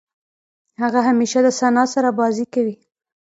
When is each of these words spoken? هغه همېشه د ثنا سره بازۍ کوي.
هغه 0.81 0.99
همېشه 1.07 1.39
د 1.45 1.49
ثنا 1.59 1.83
سره 1.93 2.09
بازۍ 2.19 2.45
کوي. 2.53 2.75